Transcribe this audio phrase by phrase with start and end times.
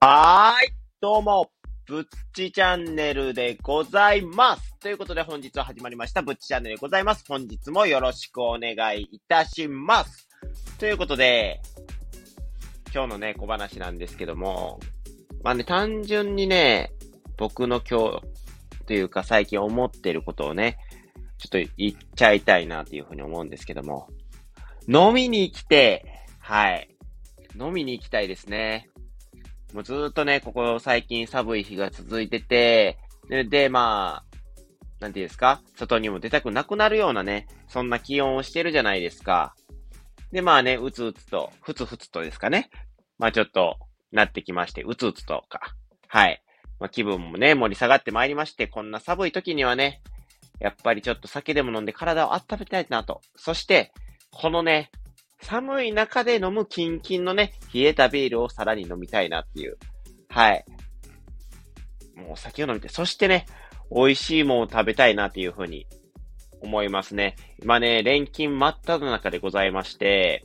[0.00, 0.72] はーい。
[1.00, 1.50] どうも、
[1.86, 4.78] ぶっちチャンネルでございます。
[4.78, 7.24] ということで本日は始まりました、ぶっちチャンネルでございます。
[7.26, 10.28] 本日もよろしくお願いいたします。
[10.78, 11.60] ということで、
[12.94, 14.78] 今日のね、小話なんですけども、
[15.42, 16.92] まあね、単純にね、
[17.36, 20.78] 僕の今日、というか最近思ってることをね、
[21.38, 24.06] ちょっと言っちゃいたいなというふうに思うんですけども、
[24.86, 26.04] 飲みに来て、
[26.38, 26.88] はい。
[27.58, 28.88] 飲みに行きたいですね。
[29.72, 34.36] もうずっとね、ここ最近寒い日が続いてて、で、でまあ、
[35.00, 35.60] なんていうんですか？
[35.76, 39.54] 外にも出たくなくなるようなね、そんな気温をしてるじゃないですか。
[40.32, 42.70] で、まあね、うつうつと、ふつふつとですかね。
[43.18, 43.76] まあちょっと、
[44.10, 45.74] なってきまして、うつうつとか。
[46.06, 46.42] はい。
[46.80, 50.00] まあ気分もね、盛り下がってまいりまして、こんな寒い時にはね、
[50.60, 53.20] やっぱりちょっと酒でも飲んで体を温めたいなと。
[53.36, 53.92] そして、
[54.30, 54.90] このね、
[55.40, 59.78] 寒い中で飲むキンキンのね、冷えたビールをさらに飲みたいなっていう。
[60.28, 60.64] はい。
[62.16, 62.90] もうお酒を飲みたい。
[62.90, 63.46] そしてね、
[63.90, 65.86] 美味しいものを食べたいなっていうふうに
[66.60, 67.36] 思いますね。
[67.62, 70.44] 今ね、連勤真っ只中でございまして、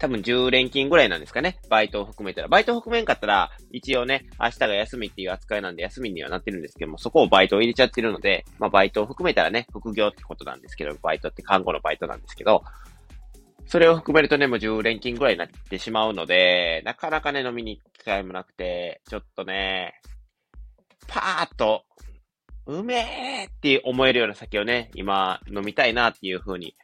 [0.00, 1.60] 多分10連勤ぐらいなんですかね。
[1.68, 2.48] バイトを含めたら。
[2.48, 12.64] バイトを含めんかったら、一応ね、明日が休みっていう扱いなんで休みにはなってるんですけども、そこをバイトを入れちゃってるので、まあバイトを含めたらね、副業ってことなんですけど、バイトって看護のバイトなんですけど、
[13.70, 19.94] それを含めるとね、もう10連勤ぐらいになってしまうので、なかなかね、飲みに行く機会もなくて、ちょっとね、
[21.06, 21.84] パーッと、
[22.66, 26.74] うめーって思えるような酒をね、今飲みたいなっていう風に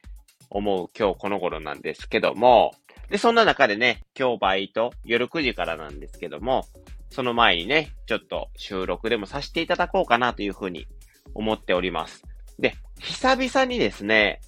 [0.48, 2.70] 思う今日この頃なんですけども、
[3.10, 6.66] で、そんな中でね、今日バイト、夜9時からなんですけども、
[7.10, 10.86] その前にね、ちょっと収録でもさせていただこうかなという風に
[11.34, 12.22] 思っております。
[12.60, 14.40] で、久々にですね、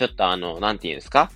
[0.00, 1.30] ちょっとあの、なんて言うんですか？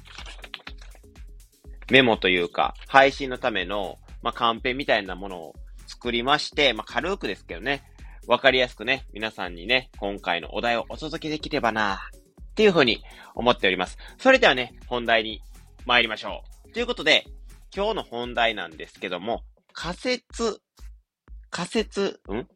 [1.91, 5.55] メモというか、配信のための、まあ、カンペみたいなものを
[5.87, 7.83] 作りまして、まあ、軽くですけどね、
[8.27, 13.99] わかりやすくね、皆さんにね、今回のお題をお届けできればなっていうふうに思っております。
[14.17, 15.43] それではね、本題に
[15.85, 16.73] 参りましょう。
[16.73, 17.27] ということで、
[17.77, 19.43] 今日の本題なんですけども、
[19.75, 20.63] 仮説、
[21.51, 22.49] 仮説、ん？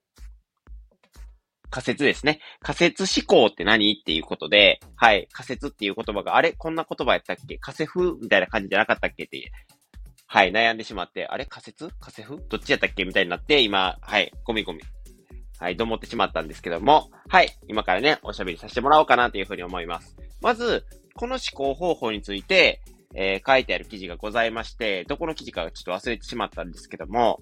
[1.70, 2.40] 仮説ですね。
[2.60, 6.52] 仮説思考って何っていうことで、はい、仮説っていう言葉が、あれ？
[6.52, 7.58] こんな言葉やったっけ？
[7.58, 7.98] 仮説？
[8.20, 9.50] みたいな感じじゃなかったっけって、
[10.26, 11.46] はい、悩んでしまって、あれ？
[11.46, 11.90] 仮説？
[12.00, 12.30] 仮説？
[12.48, 13.04] どっちやったっけ？
[13.04, 14.80] みたいになって、今、はい、ゴミゴミ。
[15.60, 20.16] はい、どもってしまったんですけども、はい、今からね、おしゃべりさせてもらおうかなというふうに思います。
[20.40, 22.80] まず、この思考方法について、
[23.14, 27.40] えー書いてある記事がございまして、どこの記事かちょっと忘れてしまったんですけども、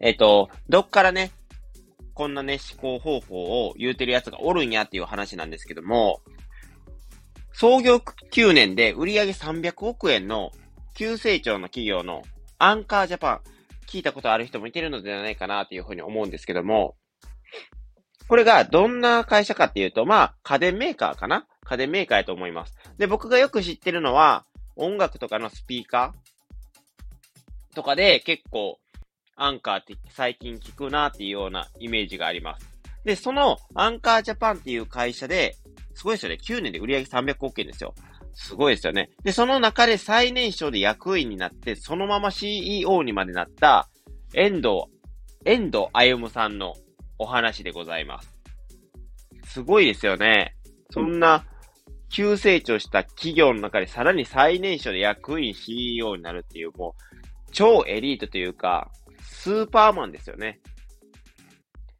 [0.00, 1.30] えっ、と、どっからね、
[2.16, 6.22] こんなね、思考方法を言うてるやつがおるんやっていう話なんですけども、
[7.52, 10.50] 創業9年で売上300億円の
[10.94, 12.22] 急成長の企業の
[12.58, 13.40] アンカージャパン、
[13.86, 16.96] 聞いたことある人もいてるのではないかなっていうふうに思うんですけども、
[18.28, 21.46] これがどんな会社かっていうと、まあ、家電メーカーかな？
[21.64, 22.74] 家電メーカーやと思います。
[22.96, 28.78] で、僕がよく知ってるのは、音楽とかのスピーカーとかで結構、
[29.36, 32.66] アンカーって最近聞くなっていうようなイメージがあります。
[33.04, 35.56] で、そのアンカージャパンっていう会社で、
[35.94, 36.38] すごいですよね。
[36.42, 37.94] 9年で売上300億円ですよ。
[38.34, 39.10] すごいですよね。
[39.24, 43.88] で、その中で最年少で役員になって、そのまま CEO にまでなった、
[44.34, 44.84] 遠藤、
[45.44, 46.74] 遠藤歩さんの
[47.18, 48.34] お話でございます。
[49.44, 50.56] すごいですよね。
[50.90, 51.44] そんな、
[52.10, 58.90] 急成長した企業の中でさらに最年少で役員 CEO になるっていう、もう、超エリートというか、
[59.26, 60.60] スーパーマンですよね。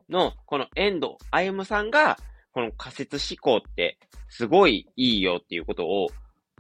[0.09, 2.17] の、この遠藤歩さんが、
[2.53, 3.99] この仮説思考って
[4.29, 6.09] すごいいいよっていうことを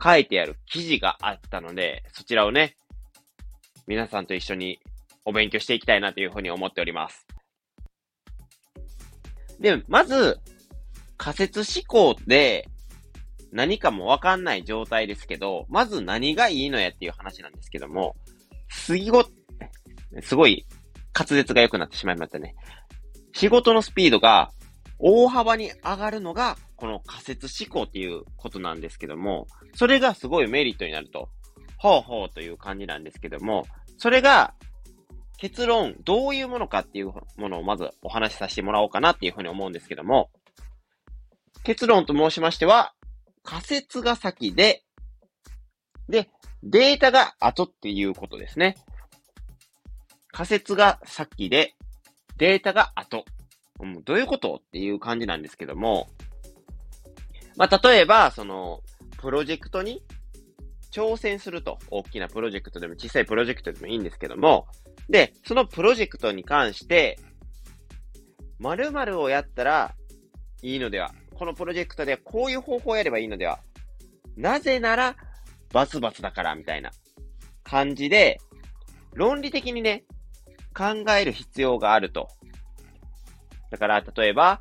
[0.03, 2.77] 書いてある記事があったので、そちらをね、
[3.87, 4.81] 皆さんと一緒に
[5.25, 7.27] お勉強していきたいなというふうに思っております。
[9.61, 10.39] で、まず、
[11.17, 12.69] 仮説思考で
[13.53, 18.17] 何かもわかんない状態ですけど、まず何がいいのやっていう話なんですけども、
[18.69, 19.25] すご、
[20.23, 20.67] すごい
[21.15, 22.55] 滑舌が良くなってしまいましたね。
[23.33, 24.51] 仕事のスピードが
[24.99, 31.29] 大幅に上がるのが、この仮説思考っていうことなんですけども、それがすごいメリットになると、
[31.79, 33.67] ほうほうという感じなんですけども、
[33.99, 34.55] それが、
[35.39, 40.31] 結論、どういうものかっていうものをまずお話しさせてもらおうかなっていうふうに思うんですけども、
[41.63, 42.95] 結論と申しましては、
[43.43, 44.83] 仮説が先で、
[46.09, 46.31] で、
[46.63, 48.77] データが後っていうことですね。
[50.37, 51.77] 仮説が先で、
[52.37, 53.25] データが後。
[54.05, 56.09] どういうことっていう感じなんですけども、
[57.57, 58.83] まあ、例えば、その、
[59.17, 60.03] プロジェクトに
[60.93, 61.79] 挑戦すると。
[61.91, 64.67] 大きなプロジェクトでも小さいプロジェクトでもいいんですけども、
[65.09, 67.19] で、そのプロジェクトに関して、
[68.59, 69.95] 〇〇をやったら
[70.61, 73.61] いいのではこのプロジェクトでこういう方法をやればいいのでは
[74.37, 75.17] なぜなら、
[75.73, 76.91] バツバツだから、みたいな
[77.65, 78.39] 感じで、
[79.15, 80.05] 論理的にね、
[80.77, 82.29] 考える必要があると。
[83.71, 84.61] だから、例えば、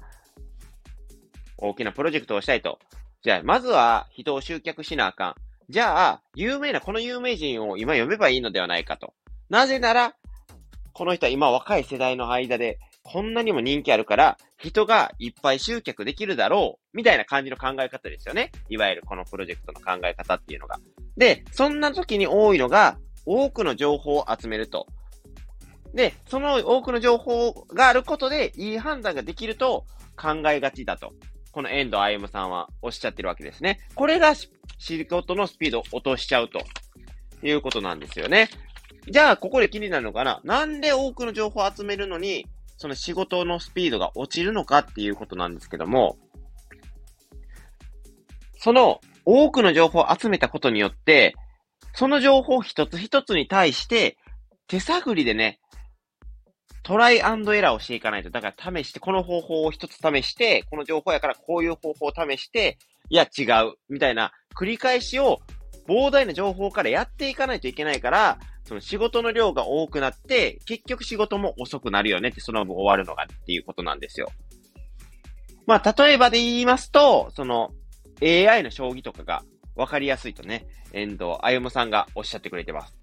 [1.57, 2.79] 大きなプロジェクトをしたいと。
[3.21, 5.35] じゃあ、まずは人を集客しなあかん。
[5.69, 9.13] じゃあ、有名な、この有名人を今呼べばいいのではないかと。
[9.49, 10.15] なぜなら、
[10.93, 18.51] この人は今若い世代の間でこんなにも人気あるから、人がいっぱい集客できるだろう、みたいな感じの考え方ですよね。
[18.67, 20.79] いわゆるこのプロジェクトの考え方っていうのが。
[21.15, 22.97] で、そんな時に多いのが、
[23.27, 24.87] 多くの情報を集めると。
[25.95, 31.13] で、その多くの情報があることで、いい判断ができると考えがちだと。
[31.51, 33.79] この遠藤歩さんはおっしゃってるわけですね。
[33.95, 34.33] これが
[34.77, 36.59] 仕事のスピードを落としちゃうと
[37.41, 38.49] いうことなんですよね。
[39.09, 42.45] じゃあ、ここで気になるのかななんで多くの情報を集めるのに、
[42.77, 44.79] その仕事のスピードが落ちるのか？
[44.79, 46.17] っていうことなんですけども、
[48.57, 51.35] その多くの情報を集めたことによって、
[51.93, 54.17] その情報一つ一つに対して
[54.67, 55.61] 手探りでね、
[56.85, 58.29] トライエラーをしていかないと。
[58.29, 62.77] だから試して、この方法を一つ試して、この情報やからこういう方法を試して、
[63.09, 65.39] いや違う、みたいな繰り返しを
[65.87, 74.27] 膨大な情報からやっていかないといけないから、その仕事の量が多くなって、結局仕事も遅くなるよねって、その分終わるのがっていうことなんですよ。
[75.65, 77.71] まあ、例えばで言いますと、その
[78.21, 79.43] AI の将棋とかが
[79.75, 82.95] 分かりやすいとね、遠藤歩さんがおっしゃってくれてます。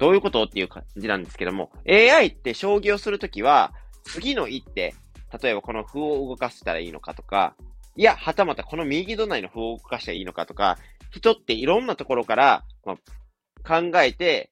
[0.00, 4.94] どういうことっていう感じなんですけども、AI って将棋をするときは、次の一手、
[5.42, 7.54] 例えばこの歩を動かしたらいいのかとか、
[7.96, 10.78] いや、はたまたこの右隣の歩を動かしたらいいのかとか、
[11.10, 12.94] 人っていろんなところから、ま
[13.62, 14.50] あ、考えて、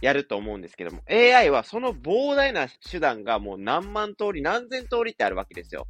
[0.00, 5.86] やると思うんですけども、AI はその膨大な手段がもう何万通り、何千通りってあるわけですよ。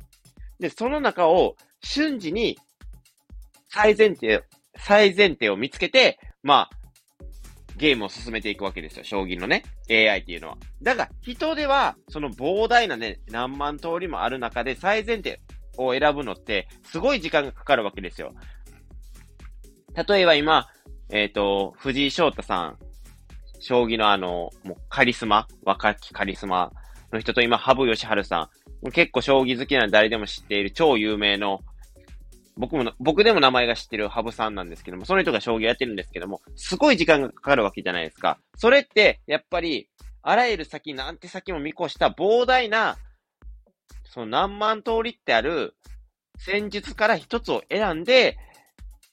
[0.58, 2.58] で、その中を瞬時に
[3.68, 4.42] 最前提、
[4.76, 6.79] 最前提を見つけて、まあ、
[7.80, 9.04] ゲームを進めていくわけですよ。
[9.04, 10.58] 将棋のね、AI っていうのは。
[10.82, 15.40] だが、人では、その膨大なね、何万通りもある中で最前提
[15.78, 18.34] を選ぶのって、すごい時間がかかるわけですよ。
[20.06, 20.68] 例えば今、
[21.08, 22.78] えっ、ー、と、藤井翔太さん
[23.60, 26.72] 将棋のあの、もうカリスマ、若きカリスマ
[27.12, 28.50] の人と今、羽生善治さ
[28.84, 28.90] ん。
[28.92, 31.60] 結構将棋好きな誰でも知っている超有名の、
[32.60, 38.38] 僕も、僕でも名前が知ってる羽生さんなんですけども、その人が将棋やってるんですけども、すごい時間がかかるわけじゃないですか。
[38.56, 39.88] それって、やっぱり、
[40.22, 42.98] あらゆる先、なんて先も見越した膨大な、
[44.04, 45.74] その何万通りってある
[46.36, 48.36] 戦術から一つを選んで、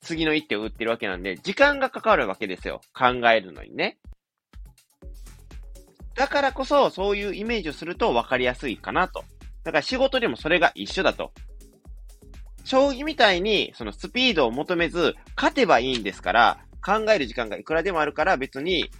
[0.01, 2.81] 次の一手を打ってるわけなんで、時間がかかるわけですよ。
[2.93, 3.97] 考えるのにね。
[6.15, 9.23] だからこそ、そういうイメージをすると分かりやすいかなと。
[9.63, 11.31] だから仕事でもそれが一緒だと。
[12.67, 18.91] 将棋みたいに、そのスピードを求めず、勝てばいいんですから、考える時間がいくらでもあるから別に、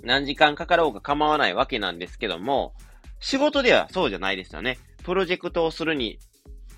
[0.00, 2.74] 何時間かかろうが構わないわけなんですけども、
[3.20, 4.78] 仕事ではそうじゃないですよね。
[5.02, 6.18] プロジェクトをするに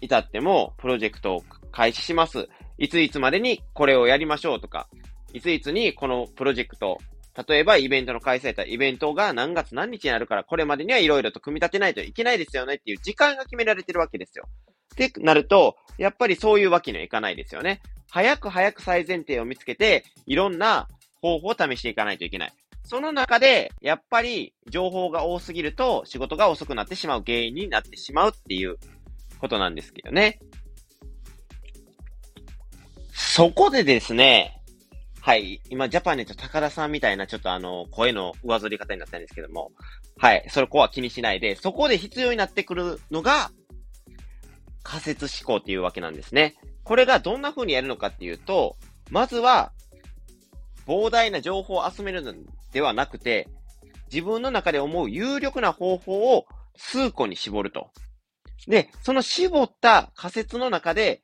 [0.00, 2.48] 至っても、プロジェクトを開始します。
[2.78, 4.88] いついつまでにこれをやりましょうとか、
[5.32, 6.98] いついつにこのプロジェクト
[7.46, 14.48] 例えばイベントの開催だイベントが何月何日になるから、これまでにはいろいろと組み立てないといけないですよねっていう時間が決められてるわけですよ。
[15.04, 17.80] ってなると、やっぱりそういうわけにはいかないですよね。
[18.10, 20.88] 早く早く最前提を見つけて、いろんな
[21.20, 22.52] 方法を試していかないといけない。
[22.84, 28.76] その中で、やっぱり情報が多すぎると仕事が遅くなってしまう原因になってしまうっていう
[29.38, 30.38] ことなんですけどね。
[33.12, 34.56] そこでですね、
[35.20, 35.60] はい。
[35.70, 39.72] 今、ジャパネット高田さんみたいな、ちょっとあの、声の上ずり方になったんですけども、
[40.18, 40.46] はい。
[40.48, 43.50] それこは気にしないで、そこで必要になってくるのが、
[44.86, 46.54] 仮説思考っていうわけなんですね。
[46.84, 48.76] これがどんな風にやるのかっていうと、
[49.10, 49.72] まずは、
[50.86, 52.32] 膨大な情報を集めるの
[52.72, 53.48] ではなくて、
[54.12, 57.90] 自分の中で思う有力な方法を数個に絞ると。
[58.68, 61.20] で、その絞った仮説の中で、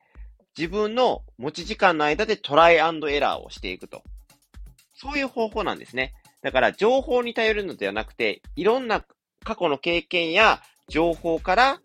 [0.57, 4.03] 自分の持ち時間の間でトライエラーをしていくと。
[4.93, 6.13] そういう方法なんですね。
[6.41, 9.05] だから情報に頼るのではなくて、いろんな
[9.45, 11.79] 過去の経験や情報から、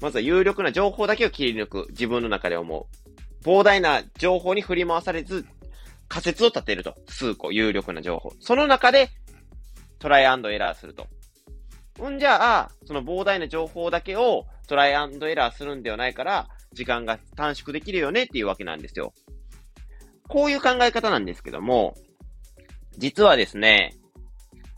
[0.00, 1.86] まずは有力な情報だけを切り抜く。
[1.90, 2.88] 自分の中で思
[3.42, 3.44] う。
[3.44, 5.46] 膨大な情報に振り回されず、
[6.08, 6.94] 仮説を立てると。
[7.08, 8.32] 数個有力な情報。
[8.40, 9.10] その中で、
[9.98, 11.06] トライアンドエラーすると。
[11.98, 19.14] うんじゃあ、その膨大な情報だけをトライアンドエラーするんではないから、時間が短縮できるよねっていうわけなんですよ。
[20.28, 21.94] こういう考え方なんですけども、
[22.98, 23.94] 実はですね、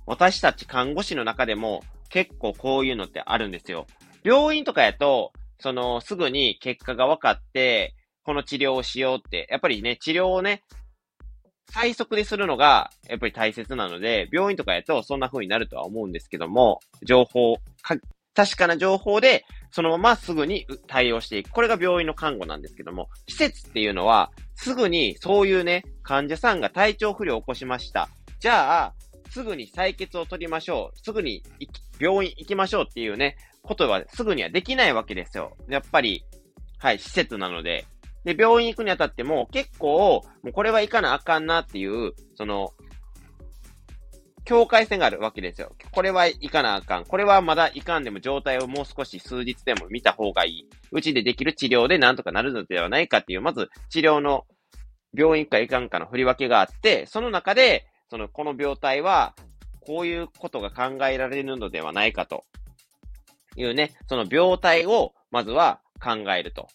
[0.06, 3.86] 私たち看護師の中でも結構こういうのってあるんですよ。
[4.24, 10.62] 病院とかやと、その、すぐに結果が分かって、この治療をしようって、やっぱりね、治療をね、
[11.70, 17.56] 最速でするのが、やっぱり大切なので、病院とかやとそんな風になるとは思うんですけども、情報、
[18.34, 21.50] 確かな情報で、そのまますぐに対応していく。
[21.50, 28.08] これが病院の看護なんですけども、施設っていうのは、すぐにそういうね、患者さんが体調不良を起こしました。
[28.40, 28.94] じゃあ、
[29.30, 30.98] すぐに採血を取りましょう。
[30.98, 31.42] すぐに
[32.00, 35.56] 病院行きましょうっていうね、ことはすぐにはできないわけですよ。
[35.68, 36.24] やっぱり、
[36.78, 37.86] はい、施設なので。
[38.24, 42.72] で、病院行くにあたっても結構、もうこれは行かなあかんなっていう、その、
[44.44, 45.74] 境界線があるわけですよ。
[45.92, 47.04] これは行かなあかん。
[47.04, 50.68] これはまだ行かんでも状態をもう少し数日でも見た方がいい。
[50.90, 54.46] うちでできる治療でなんとかなるのではないかっていう、まず治療の
[55.14, 59.34] 病院か行かんかの振り分けがあって、その中で、その、この病態は、
[59.80, 62.44] こういうことが考えられるのではないかと
[63.56, 66.68] いうね、その病態をまずは考えると。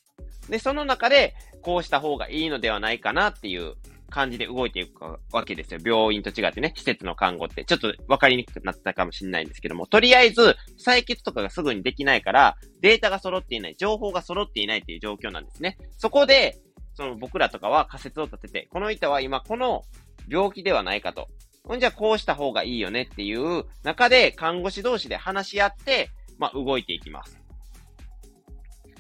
[0.50, 3.76] で、その中で、こうした方がいいのではないかなっていう
[4.10, 5.80] 感じで動いていくわけですよ。
[5.84, 7.66] 病院と違ってね、施設の看護って。
[7.66, 15.78] ちょっと分かりにくくなったかもしれないんですけども、とりあえず、採血とかがすぐにできないから、データが揃っていない、情報が揃っていないっていう状況なんですね。
[15.98, 16.60] そこで、
[16.96, 19.84] その僕らとかは仮説を立てて、この人は今この
[20.30, 21.28] 病気ではないかと。
[21.64, 27.40] ほんじゃこうした方がいいよねっていう中で看護師同士で話し合って、まあ動いていきます。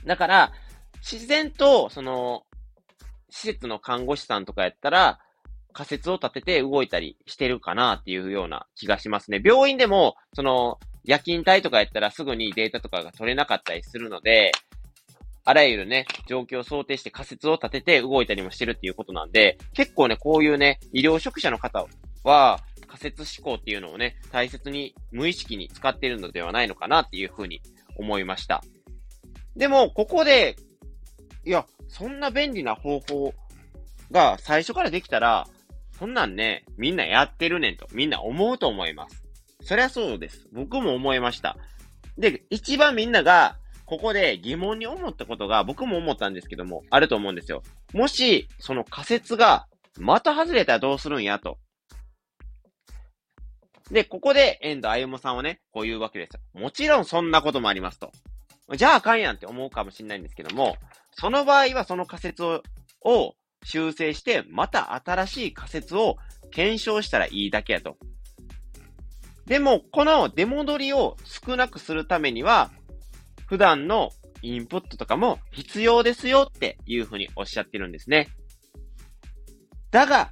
[0.06, 0.51] だから、
[1.00, 2.44] 自然と、その、
[3.30, 5.20] 施設の看護師さんとかやったら、
[5.74, 9.42] 仮説を立てて動いたりしてるかなっていうような気がしますね。
[9.44, 14.51] 病院でも、その、夜勤帯とかやったらすぐにデータとかが取れなかったりするので、
[15.46, 21.86] あらゆるね、状況を想定して仮説を立てて動いたりもしてるっていうことなんで、結構ね、こういうね、医療職者の方
[22.24, 27.62] は、仮説思考っていうのをね、大切に無意識に使ってるのではないのかなっていうふうに
[27.98, 28.64] 思いました。
[29.56, 30.56] でも、ここで
[31.46, 33.34] いや、そんな便利な方法
[34.12, 35.48] が最初からできたら、
[35.98, 39.24] そんなんね、みんなやってるねんと、みんな思うと思います。
[39.62, 40.48] そりゃそうです。
[40.54, 41.58] 僕も思いました。
[42.18, 47.63] で、一番みんなが、ここで疑問に思ったことが、僕も思ったんですけども、あると思うんですよ。
[47.94, 49.68] もし、その仮説が、
[50.00, 51.58] また外れたらどうするんやと。
[53.92, 56.40] で、ここで、遠藤歩夢さんはね、こう言うわけですよ。
[56.54, 58.12] もちろんそんなこともありますと。
[58.75, 60.78] じゃああかんやんって思うかもしれないんですけども、
[61.12, 62.63] その場合はその仮説を
[63.06, 66.18] を修正して、また新しい仮説を
[66.52, 67.98] 検証したらいいだけやと。
[69.46, 72.72] でも、この出戻りを少なくするためには、
[73.53, 74.10] 普段の
[74.41, 78.29] インプットとかも必要ですよっていうふうにおっしゃってるんですね。
[79.91, 80.31] だが、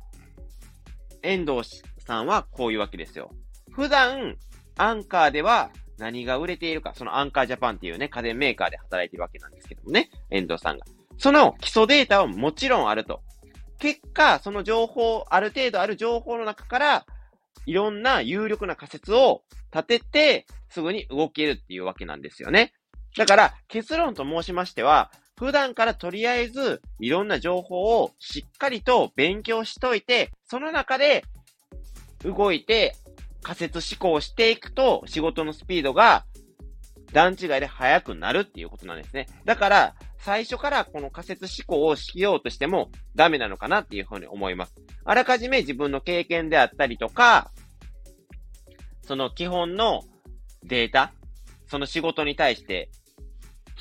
[1.22, 1.62] 遠藤
[2.00, 3.30] さんはこういうわけですよ。
[3.74, 4.38] 普段、
[4.76, 10.86] アンカーでは何が売れているか、そのアンカージャパンっていうね、家電メーカーで働いてるわけなんですけどもね、遠藤さんが。
[11.20, 13.22] その基礎データはもちろんあると。
[13.78, 17.06] 結果、その情報、ある程度ある情報の中から、
[17.68, 22.74] いろんな有力な仮説を立てて、すぐに動けるっていうわけなんですよね。
[23.18, 31.24] だから、結論と申しましては、普段からとりあえず、いろんな情報をしっかりと勉強しといて、その中で
[32.24, 32.96] 動いて
[33.42, 36.26] 仮説思考をしていくと、仕事のスピードが
[37.12, 39.28] 段違いで速くなるっていうことなんですね。
[39.46, 44.76] だから、最初からこの仮説思考をしようとしてもダメなのかなっていうふうに思います。
[45.04, 47.52] あらかじめ自分の経験であったりとか、
[49.02, 50.04] その基本の
[50.64, 51.14] データ、
[51.66, 52.92] その仕事に対して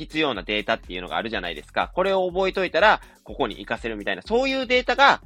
[0.00, 1.92] 必要なデータっていうのがあるじゃないですか。
[1.94, 5.20] これを覚えといたら、ここに活かせるみたいな、そういうデータが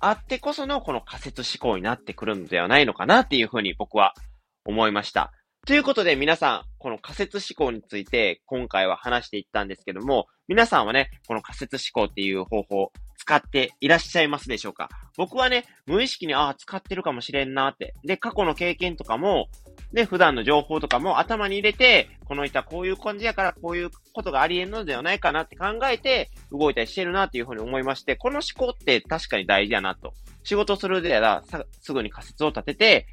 [0.00, 4.14] あってこそのこの仮説思考になってくるのではないのかなっていうふうに僕は
[4.64, 5.32] 思いました。
[5.66, 14.88] ということで皆さん、この仮説思考について今回は話していったんですけども、皆さんはね、この仮説思考っていう方法、使っていらっしゃいますでしょうか？
[15.16, 17.94] 僕はね、無意識に、ああ、使ってるかもしれんなって。
[18.04, 19.48] で、過去の経験とかも、
[19.92, 30.12] で、普段の情報とかも頭に入れて、この人はこういう感じやからこういうことがあり得るのではないかなって考えて動いたりしてるなっていうふうに思いまして、この思考って確かに大事やなと。
[30.42, 31.42] 仕事するでやら、
[31.80, 33.06] すぐに仮説を立てて、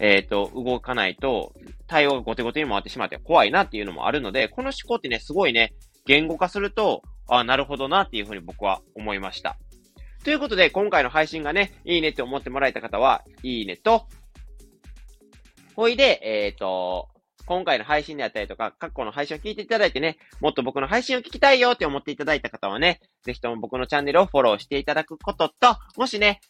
[0.00, 1.52] えっ、ー、と、動かないと、
[1.86, 5.74] 対応が後手後手に回ってしまって怖いなっていうのもあるので、この思考ってね、すごいね、
[6.06, 9.56] 言語化すると、ああ、なるほどなっていうふうに僕は思いました。
[10.24, 14.06] ということで、今回の配信がね、いいねって思ってもらえた方は、いいねと、
[15.76, 17.08] ほいで、えっ、ー、と、
[17.46, 25.54] 今回の配信であったりとか、過去の配信を聞いていただいてね、もっと僕の配信を聞きたいよって思っていただいた方はね、ぜひとも僕のチャンネルをフォローしていただくことと、
[25.96, 26.40] もしね、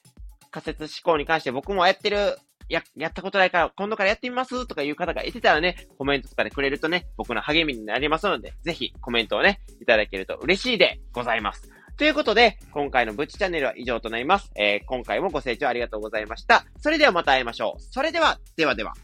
[0.51, 2.39] 仮説思考に関して僕もやってる、
[2.69, 11.69] や、やったことないから、今度からやってみますとかいう方がいてたらね、コメントとかでくれるとね、僕の励みになりますので、ぜひコメントをね、いただけると嬉しいでございます。
[11.97, 14.51] ということで、今回のブチチャンネルは以上となります。
[14.57, 16.65] えー、今回もご清聴ありがとうございました。
[16.79, 17.81] それではまた会いましょう。
[17.81, 18.95] それでは、ではでは。